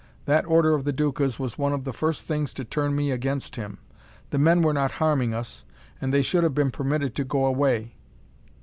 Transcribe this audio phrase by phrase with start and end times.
[0.25, 3.55] That order of the Duca's was one of the first things to turn me against
[3.55, 3.77] him.
[4.31, 5.63] The men were not harming us,
[6.01, 7.93] and they should have been permitted to go away.